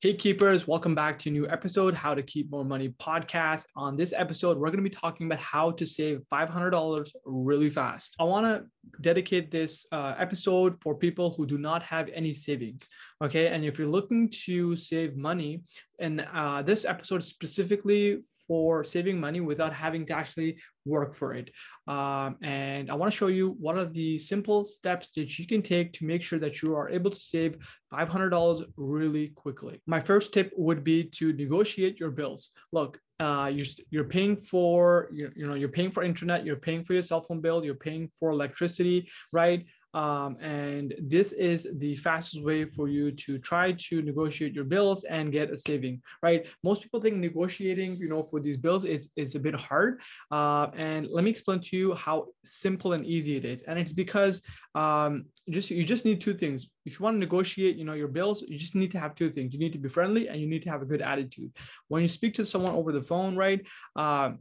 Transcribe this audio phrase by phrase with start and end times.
[0.00, 3.64] Hey, keepers, welcome back to a new episode, How to Keep More Money podcast.
[3.74, 8.14] On this episode, we're going to be talking about how to save $500 really fast.
[8.20, 8.64] I want to
[9.00, 12.88] dedicate this uh, episode for people who do not have any savings.
[13.22, 13.48] Okay.
[13.48, 15.62] And if you're looking to save money,
[15.98, 21.34] and uh, this episode is specifically for saving money without having to actually work for
[21.34, 21.50] it.
[21.86, 25.60] Um, and I want to show you what are the simple steps that you can
[25.60, 27.58] take to make sure that you are able to save
[27.92, 29.80] $500 really quickly.
[29.86, 32.50] My first tip would be to negotiate your bills.
[32.72, 36.84] Look, uh, you're, you're paying for you, you know you're paying for internet you're paying
[36.84, 41.96] for your cell phone bill you're paying for electricity right um, and this is the
[41.96, 46.46] fastest way for you to try to negotiate your bills and get a saving, right?
[46.62, 50.00] Most people think negotiating, you know, for these bills is, is a bit hard.
[50.30, 53.62] Uh, and let me explain to you how simple and easy it is.
[53.62, 54.42] And it's because
[54.74, 56.68] um, just you just need two things.
[56.84, 59.30] If you want to negotiate, you know, your bills, you just need to have two
[59.30, 59.52] things.
[59.52, 61.50] You need to be friendly and you need to have a good attitude.
[61.88, 63.66] When you speak to someone over the phone, right?
[63.96, 64.32] Uh,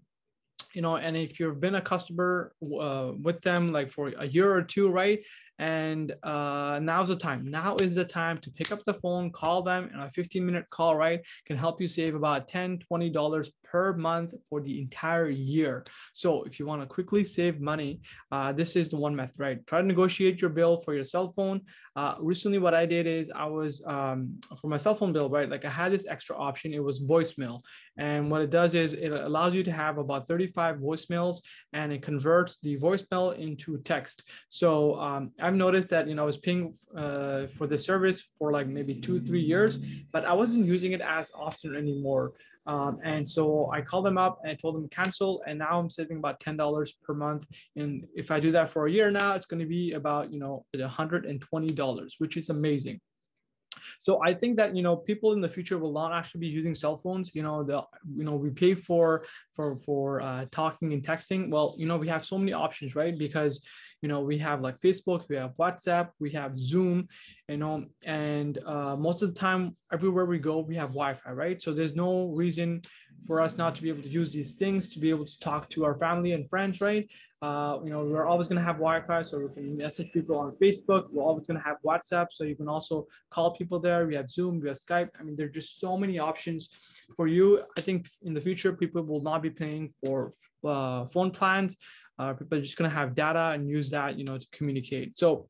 [0.78, 4.54] you know and if you've been a customer uh, with them like for a year
[4.54, 5.22] or two right
[5.60, 7.46] and uh, now's the time.
[7.46, 10.66] Now is the time to pick up the phone call them and a 15 minute
[10.70, 15.30] call right can help you save about 10 20 dollars per month for the entire
[15.30, 15.84] year.
[16.14, 19.68] So if you want to quickly save money uh, this is the one method right?
[19.68, 21.62] Try to negotiate your bill for your cell phone.
[21.96, 25.50] Uh, recently what i did is i was um, for my cell phone bill right
[25.50, 27.62] like i had this extra option it was voicemail.
[27.98, 31.38] And what it does is it allows you to have about 35 voicemails
[31.74, 34.24] and it converts the voicemail into text.
[34.50, 38.52] So um, I've noticed that you know I was paying uh, for the service for
[38.52, 39.80] like maybe two three years,
[40.12, 42.34] but I wasn't using it as often anymore.
[42.66, 45.90] Um, and so I called them up and I told them cancel, and now I'm
[45.90, 47.46] saving about ten dollars per month.
[47.78, 50.40] And if I do that for a year now, it's going to be about you
[50.40, 53.00] know hundred and twenty dollars, which is amazing.
[54.02, 56.74] So I think that you know people in the future will not actually be using
[56.74, 57.34] cell phones.
[57.34, 57.82] You know the
[58.16, 61.50] you know we pay for for for uh, talking and texting.
[61.50, 63.18] Well, you know we have so many options, right?
[63.18, 63.62] Because
[64.02, 67.08] you know we have like facebook we have whatsapp we have zoom
[67.50, 71.62] you know and uh, most of the time everywhere we go we have wi-fi right
[71.62, 72.82] so there's no reason
[73.26, 75.70] for us not to be able to use these things to be able to talk
[75.70, 77.08] to our family and friends right?
[77.42, 80.52] Uh, you know we're always going to have wi-fi so we can message people on
[80.62, 81.06] facebook.
[81.12, 84.08] We're always going to have whatsapp so you can also call people there.
[84.08, 85.10] We have zoom we have skype.
[85.20, 86.70] I mean there's just so many options
[87.16, 87.62] for you.
[87.78, 90.32] I think in the future people will not be paying for
[90.66, 91.78] uh, phone plans.
[92.20, 95.18] Uh, people are just going to have data and use that, you know, to communicate.
[95.18, 95.48] So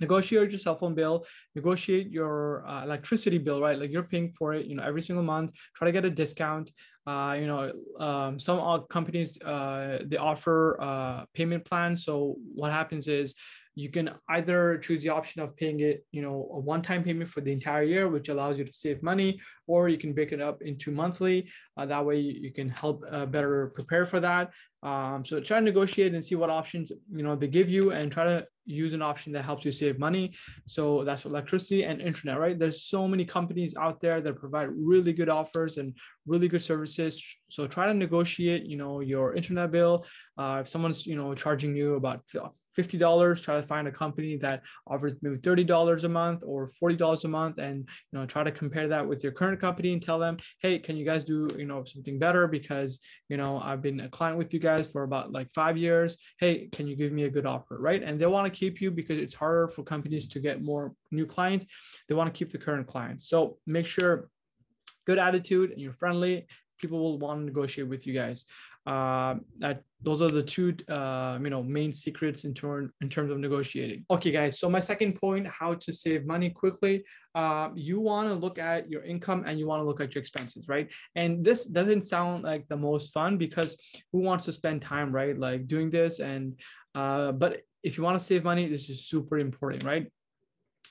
[0.00, 3.78] negotiate your cell phone bill, negotiate your uh, electricity bill, right?
[3.78, 5.52] Like you're paying for it, you know, every single month.
[5.74, 6.70] Try to get a discount.
[7.06, 12.04] Uh, you know, um, some companies uh, they offer uh, payment plans.
[12.04, 13.34] So what happens is
[13.74, 17.40] you can either choose the option of paying it, you know, a one-time payment for
[17.40, 20.62] the entire year, which allows you to save money, or you can break it up
[20.62, 21.48] into monthly.
[21.76, 24.50] Uh, that way you can help uh, better prepare for that.
[24.82, 28.10] Um, so try to negotiate and see what options, you know, they give you and
[28.10, 30.32] try to use an option that helps you save money.
[30.66, 32.58] So that's electricity and internet, right?
[32.58, 35.94] There's so many companies out there that provide really good offers and
[36.26, 37.22] really good services.
[37.50, 40.06] So try to negotiate, you know, your internet bill.
[40.38, 42.26] Uh, if someone's, you know, charging you about
[42.78, 47.28] $50 try to find a company that offers maybe $30 a month or $40 a
[47.28, 50.36] month and you know try to compare that with your current company and tell them
[50.60, 52.46] hey can you guys do you know something better?
[52.46, 56.16] Because you know i've been a client with you guys for about like five years.
[56.38, 57.78] Hey can you give me a good offer?
[57.78, 58.02] Right?
[58.02, 61.26] And they want to keep you because it's harder for companies to get more new
[61.26, 61.66] clients.
[62.08, 63.28] They want to keep the current clients.
[63.28, 64.28] So make sure
[65.06, 66.46] good attitude and you're friendly.
[66.80, 68.46] People will want to negotiate with you guys
[68.86, 73.30] uh, that those are the two uh, you know main secrets in turn in terms
[73.30, 74.04] of negotiating.
[74.10, 77.04] Okay guys so my second point how to save money quickly.
[77.34, 80.20] Uh, you want to look at your income and you want to look at your
[80.20, 80.90] expenses right?
[81.14, 83.76] And this doesn't sound like the most fun because
[84.12, 86.20] who wants to spend time right like doing this?
[86.20, 86.58] And
[86.94, 90.06] uh, but if you want to save money this is super important right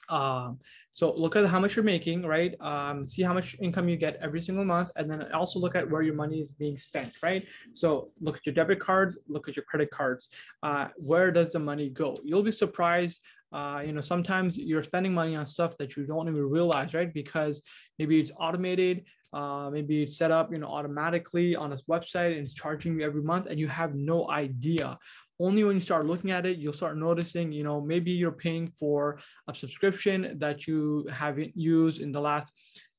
[0.09, 0.59] um,
[0.91, 2.59] so look at how much you're making, right?
[2.61, 5.89] Um, see how much income you get every single month, and then also look at
[5.89, 7.45] where your money is being spent, right?
[7.73, 10.29] So look at your debit cards, look at your credit cards.
[10.63, 12.15] Uh, where does the money go?
[12.23, 13.21] You'll be surprised.
[13.51, 17.13] Uh, you know, sometimes you're spending money on stuff that you don't even realize, right?
[17.13, 17.61] Because
[17.97, 22.41] maybe it's automated, uh, maybe it's set up, you know, automatically on this website and
[22.41, 24.97] it's charging you every month, and you have no idea
[25.39, 28.67] only when you start looking at it you'll start noticing you know maybe you're paying
[28.79, 32.51] for a subscription that you haven't used in the last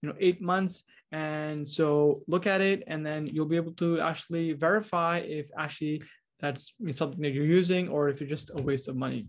[0.02, 4.00] you know eight months and so look at it and then you'll be able to
[4.00, 6.02] actually verify if actually
[6.40, 9.28] that's something that you're using or if it's just a waste of money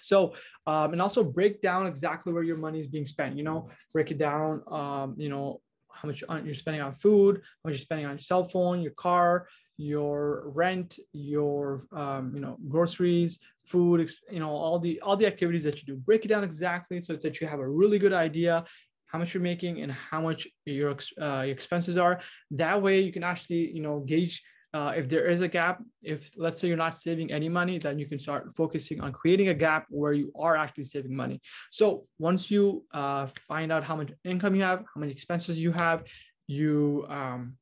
[0.00, 0.34] So,
[0.66, 3.36] um, and also break down exactly where your money is being spent.
[3.36, 4.62] You know, break it down.
[4.68, 8.18] Um, you know, how much you're spending on food, how much you're spending on your
[8.30, 14.78] cell phone, your car, your rent, your um, you know groceries, food, you know all
[14.78, 15.96] the all the activities that you do.
[15.96, 18.64] Break it down exactly so that you have a really good idea
[19.06, 20.90] how much you're making and how much your,
[21.20, 22.20] uh, your expenses are.
[22.50, 24.42] That way you can actually you know gauge
[24.76, 27.98] uh, if there is a gap, if let's say you're not saving any money, then
[27.98, 31.40] you can start focusing on creating a gap where you are actually saving money.
[31.70, 35.72] So once you uh, find out how much income you have, how many expenses you
[35.72, 36.04] have,
[36.46, 37.56] you um,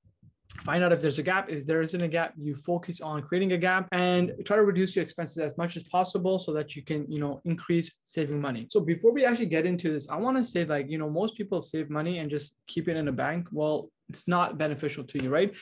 [0.62, 1.50] find out if there's a gap.
[1.50, 4.94] If there isn't a gap, you focus on creating a gap and try to reduce
[4.94, 8.66] your expenses as much as possible so that you can, you know, increase saving money.
[8.70, 11.36] So before we actually get into this, I want to say like, you know, most
[11.36, 13.48] people save money and just keep it in a bank.
[13.52, 15.54] Well, it's not beneficial to you, right?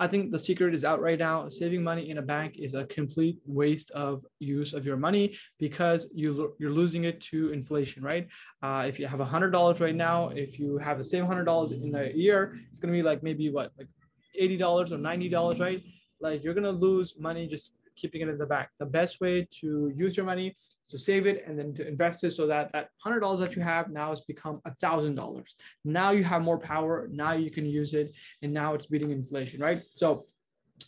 [0.00, 1.46] I think the secret is out right now.
[1.50, 6.10] Saving money in a bank is a complete waste of use of your money because
[6.14, 8.26] you you're losing it to inflation, right?
[8.62, 11.44] Uh, if you have a hundred dollars right now, if you have the same hundred
[11.44, 13.88] dollars in a year, it's gonna be like maybe what like
[14.36, 15.82] eighty dollars or ninety dollars, right?
[16.20, 18.68] Like you're gonna lose money just keeping it in the bank.
[18.78, 22.24] The best way to use your money is to save it and then to invest
[22.24, 25.54] it so that that hundred dollars that you have now has become a thousand dollars.
[25.84, 27.08] Now you have more power.
[27.10, 28.12] Now you can use it,
[28.42, 29.82] and now it's beating inflation, right?
[29.96, 30.26] So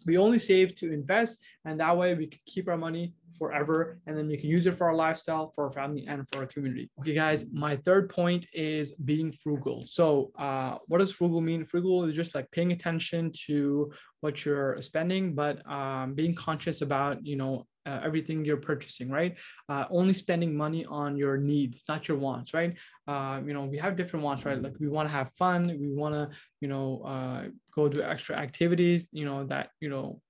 [0.06, 4.16] we only save to invest, and that way we can keep our money forever, and
[4.16, 6.90] then we can use it for our lifestyle, for our family, and for our community.
[7.00, 9.84] Okay, guys, my third point is being frugal.
[9.86, 11.64] So, uh, what does frugal mean?
[11.64, 13.90] Frugal is just like paying attention to
[14.20, 19.36] what you're spending, but um, being conscious about, you know, uh, everything you're purchasing, right?
[19.68, 22.78] Uh, only spending money on your needs, not your wants, right?
[23.06, 24.60] Uh, you know, we have different wants, right?
[24.60, 27.44] Like we want to have fun, we want to, you know, uh,
[27.74, 30.20] go do extra activities, you know, that you know,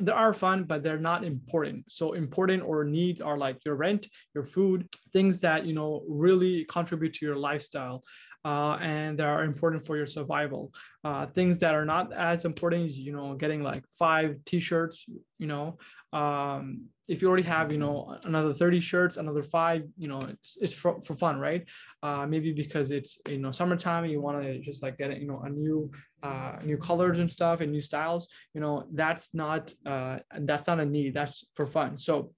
[0.00, 1.84] they are fun, but they're not important.
[1.88, 6.64] So important or needs are like your rent, your food, things that you know really
[6.66, 8.04] contribute to your lifestyle
[8.46, 10.72] uh, and that are important for your survival.
[11.02, 15.04] Uh, things that are not as important is, you know, getting like five t-shirts,
[15.38, 15.76] you know,
[16.12, 20.56] um, if you already have, you know, another 30 shirts, another five, you know, it's,
[20.60, 21.68] it's for, for fun, right?
[22.04, 25.26] Uh, maybe because it's, you know, summertime and you want to just like get, you
[25.26, 25.90] know, a new,
[26.22, 30.78] uh, new colors and stuff and new styles, you know, that's not, uh, that's not
[30.78, 31.96] a need, that's for fun.
[31.96, 32.30] So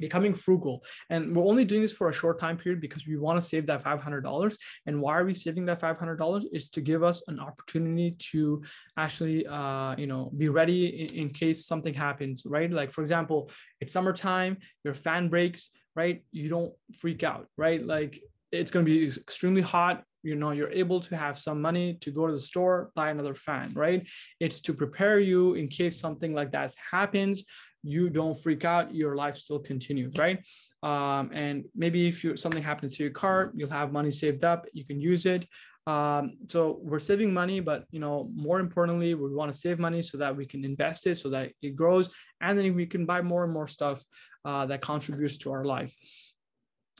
[0.00, 0.82] becoming frugal.
[1.10, 3.66] And we're only doing this for a short time period because we want to save
[3.66, 4.56] that $500
[4.86, 8.62] and why are we saving that $500 is to give us an opportunity to
[8.96, 12.70] actually uh, you know be ready in, in case something happens right?
[12.70, 13.50] Like for example
[13.80, 16.24] it's summertime your fan breaks right?
[16.32, 17.84] You don't freak out right?
[17.84, 20.04] Like it's going to be extremely hot.
[20.22, 23.34] You know you're able to have some money to go to the store buy another
[23.34, 24.06] fan right?
[24.38, 27.44] It's to prepare you in case something like that happens
[27.82, 30.38] you don't freak out your life still continues right?
[30.82, 34.66] Um, and maybe if you something happens to your car you'll have money saved up
[34.72, 35.46] you can use it.
[35.86, 40.00] Um, so we're saving money but you know more importantly we want to save money
[40.00, 42.08] so that we can invest it so that it grows
[42.40, 44.04] and then we can buy more and more stuff
[44.44, 45.94] uh, that contributes to our life.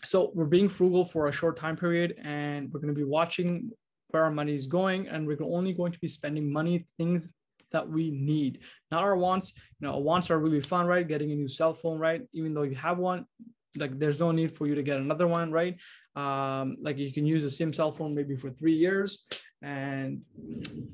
[0.05, 3.71] So we're being frugal for a short time period and we're going to be watching
[4.09, 7.29] where our money is going and we're only going to be spending money things
[7.73, 8.61] that we need,
[8.91, 9.53] not our wants.
[9.81, 11.07] You know, wants are really fun, right?
[11.07, 12.23] Getting a new cell phone, right?
[12.33, 13.27] Even though you have one,
[13.77, 15.79] like there's no need for you to get another one, right?
[16.15, 19.25] Um, like you can use the same cell phone maybe for three years,
[19.63, 20.21] and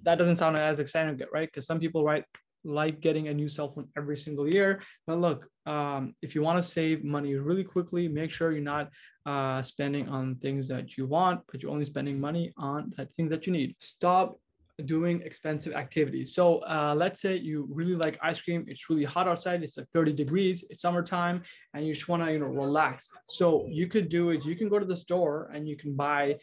[0.04, 1.48] that doesn't sound as exciting, right?
[1.48, 2.24] Because some people, right,
[2.64, 4.80] like getting a new cell phone every single year.
[5.06, 8.90] But look, um, if you want to save money really quickly, make sure you're not
[9.26, 13.30] uh, spending on things that you want, but you're only spending money on the things
[13.30, 13.74] that you need.
[13.78, 14.38] Stop
[14.84, 16.34] doing expensive activities.
[16.34, 18.64] So uh, let's say you really like ice cream.
[18.68, 19.62] It's really hot outside.
[19.62, 20.64] It's like 30 degrees.
[20.70, 21.42] It's summertime,
[21.74, 23.08] and you just want to you know relax.
[23.28, 26.38] So you could do is you can go to the store and you can buy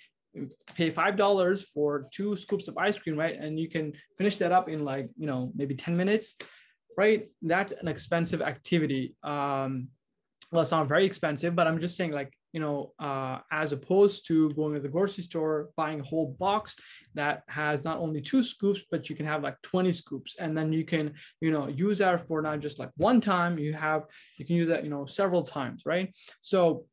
[0.75, 3.38] pay five dollars for two scoops of ice cream, right?
[3.39, 6.36] And you can finish that up in like you know maybe 10 minutes,
[6.98, 7.27] right?
[7.42, 9.15] That's an expensive activity.
[9.24, 9.89] Um,
[10.51, 14.26] well, it's not very expensive, but I'm just saying like you know, uh, as opposed
[14.26, 16.78] to going to the grocery store, buying a whole box
[17.14, 20.38] that has not only two scoops, but you can have like 20 scoops.
[20.40, 23.74] And then you can, you know, use that for not just like one time, you
[23.74, 24.04] have,
[24.38, 26.16] you can use that, you know, several times, right?
[26.40, 26.86] So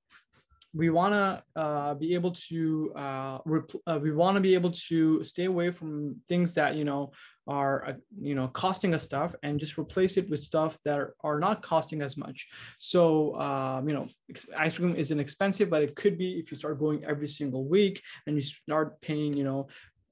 [0.75, 3.38] we want to uh, be able to uh,
[3.87, 7.12] uh, we want to be able to stay away from things that you know
[7.46, 11.14] are uh, you know costing us stuff and just replace it with stuff that are,
[11.25, 12.49] are not costing as much.
[12.78, 14.08] So um, you know
[14.56, 18.02] ice cream isn't expensive but it could be if you start going every single week
[18.26, 19.68] and you start paying you know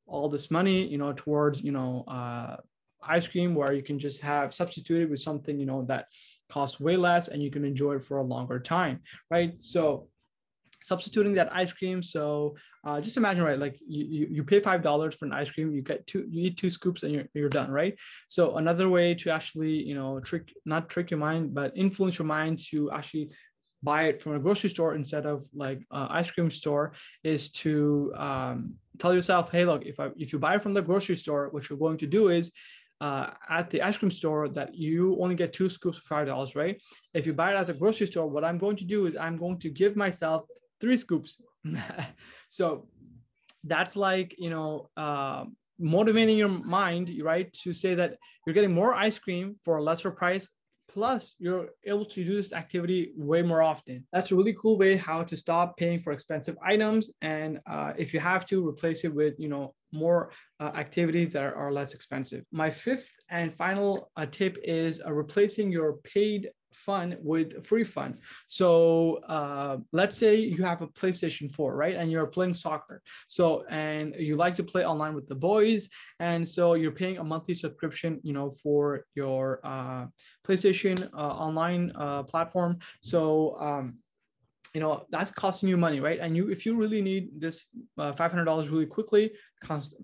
[0.06, 2.56] all this money you know towards you know uh,
[3.02, 6.06] ice cream where you can just have substituted with something you know that
[6.50, 9.54] costs way less and you can enjoy it for a longer time right?
[9.60, 10.09] So
[10.82, 14.82] substituting that ice cream so uh, just imagine right like you, you, you pay five
[14.82, 17.48] dollars for an ice cream you get two you eat two scoops and you're, you're
[17.48, 21.76] done right so another way to actually you know trick not trick your mind but
[21.76, 23.30] influence your mind to actually
[23.82, 26.92] buy it from a grocery store instead of like uh, ice cream store
[27.24, 30.82] is to um, tell yourself hey look if I, if you buy it from the
[30.82, 32.50] grocery store what you're going to do is
[33.00, 36.54] uh, at the ice cream store that you only get two scoops for five dollars,
[36.54, 36.80] right?
[37.14, 39.38] If you buy it at the grocery store, what I'm going to do is I'm
[39.38, 40.46] going to give myself
[40.80, 41.40] three scoops.
[42.48, 42.88] so
[43.64, 45.44] that's like you know uh,
[45.78, 50.10] motivating your mind, right, to say that you're getting more ice cream for a lesser
[50.10, 50.48] price.
[50.88, 54.04] Plus, you're able to do this activity way more often.
[54.12, 58.12] That's a really cool way how to stop paying for expensive items, and uh, if
[58.12, 61.94] you have to, replace it with you know more uh, activities that are, are, less
[61.94, 62.44] expensive.
[62.52, 68.16] My fifth and final uh, tip is uh, replacing your paid fun with free fun.
[68.46, 71.96] So uh, let's say you have a PlayStation 4, right?
[71.96, 73.02] And you're playing soccer.
[73.28, 75.88] So, and you like to play online with the boys.
[76.18, 80.06] And so you're paying a monthly subscription, you know, for your uh,
[80.46, 82.78] PlayStation uh, online uh, platform.
[83.00, 83.98] So, um,
[84.74, 87.66] you know that's costing you money right and you if you really need this
[87.98, 89.32] uh, $500 really quickly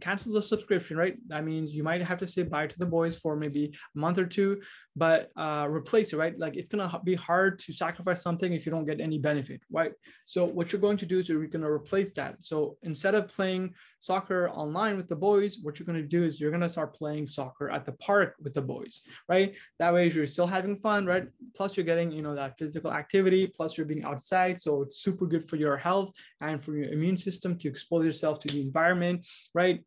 [0.00, 1.16] cancel the subscription right?
[1.28, 4.18] That means you might have to say bye to the boys for maybe a month
[4.18, 4.60] or two
[4.94, 6.38] but uh, replace it right?
[6.38, 9.92] Like it's to be hard to sacrifice something if you don't get any benefit right?
[10.24, 12.42] So what you're going to do is you're to replace that.
[12.42, 16.50] So instead of playing soccer online with the boys what you're to do is you're
[16.60, 19.54] to start playing soccer at the park with the boys right?
[19.78, 21.26] That way you're still having fun right?
[21.54, 24.60] Plus you're getting you know that physical activity plus you're being outside?
[24.60, 28.38] So it's super good for your health and for your immune system to expose yourself
[28.40, 29.84] to the environment, right?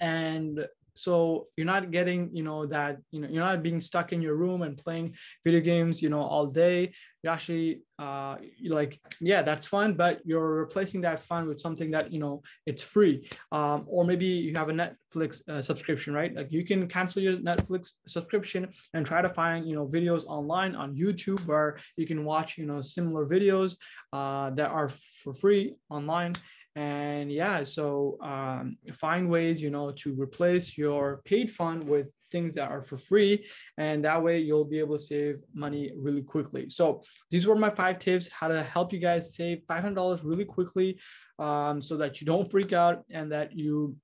[0.00, 4.22] And so you're not getting you know that you know you're not being stuck in
[4.22, 5.14] your room and playing
[5.44, 6.92] video games you know all day.
[7.22, 11.90] You're actually uh you're like yeah that's fun but you're replacing that fun with something
[11.90, 13.28] that you know it's free.
[13.50, 16.34] Um, or maybe you have a netflix uh, subscription right?
[16.34, 20.76] Like you can cancel your netflix subscription and try to find you know videos online
[20.76, 23.76] on youtube where you can watch you know similar videos
[24.12, 26.34] uh, that are for free online
[26.76, 32.54] and yeah so um, find ways you know to replace your paid fund with things
[32.54, 33.46] that are for free.
[33.78, 36.68] And that way you'll be able to save money really quickly.
[36.68, 40.98] So these were my five tips how to help you guys save $500 really quickly
[41.38, 43.96] um, so that you don't freak out and that you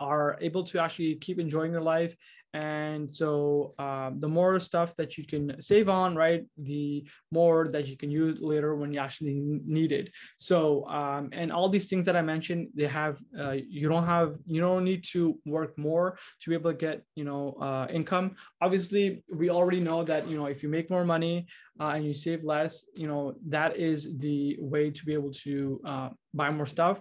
[0.00, 2.14] are able to actually keep enjoying your life
[2.54, 7.86] and so um, the more stuff that you can save on right the more that
[7.86, 10.10] you can use later when you actually need it.
[10.38, 14.36] So um, and all these things that i mentioned they have uh, you don't have
[14.46, 18.36] you don't need to work more to be able to get you know uh, income.
[18.60, 21.46] Obviously we already know that you know if you make more money
[21.80, 25.80] uh, and you save less you know that is the way to be able to
[25.84, 27.00] uh, buy more stuff.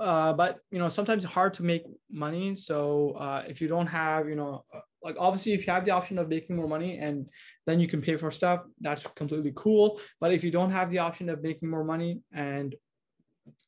[0.00, 2.54] Uh, but you know sometimes it's hard to make money.
[2.54, 5.90] So uh, if you don't have you know uh, like obviously if you have the
[5.90, 7.28] option of making more money and
[7.66, 10.00] then you can pay for stuff that's completely cool.
[10.20, 12.74] But if you don't have the option of making more money and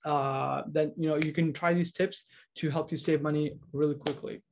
[0.04, 2.24] uh, then you know you can try these tips
[2.56, 4.42] to help you save money really quickly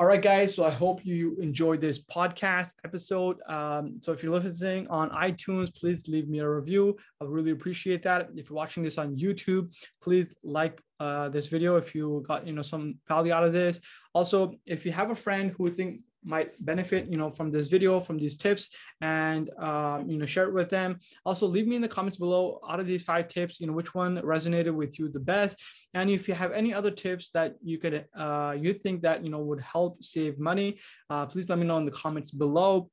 [0.00, 0.52] all right, guys.
[0.52, 3.36] So I hope you enjoyed this podcast episode.
[3.48, 6.96] Um, so if you're listening on iTunes, please leave me a review.
[7.20, 8.28] I really appreciate that.
[8.34, 9.72] If you're watching this on YouTube,
[10.02, 13.78] please like uh, this video if you got you know some value out of this.
[14.14, 18.00] Also, if you have a friend who think might benefit you know from this video
[18.00, 20.98] from these tips and uh, you know share it with them.
[21.24, 23.94] Also leave me in the comments below out of these five tips you know which
[23.94, 25.62] one resonated with you the best?
[25.94, 29.30] And if you have any other tips that you could uh, you think that you
[29.30, 30.78] know would help save money
[31.10, 32.90] uh, please let me know in the comments below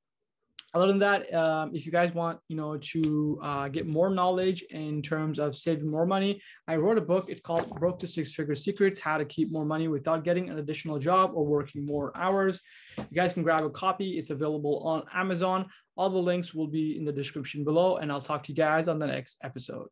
[0.73, 4.63] other than that, um, if you guys want, you know, to uh, get more knowledge
[4.69, 7.29] in terms of saving more money, I wrote a book.
[7.29, 10.59] It's called "Broke to Six Figure Secrets: How to Keep More Money Without Getting an
[10.59, 12.61] Additional Job or Working More Hours."
[12.97, 14.17] You guys can grab a copy.
[14.17, 15.67] It's available on Amazon.
[15.97, 18.87] All the links will be in the description below, and I'll talk to you guys
[18.87, 19.89] on the next episode.